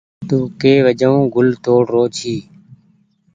تو 0.27 0.37
ڪي 0.61 0.73
وجون 0.85 1.19
گل 1.35 1.47
توڙ 1.63 1.83
رو 1.93 2.03
ڇي۔ 2.17 2.35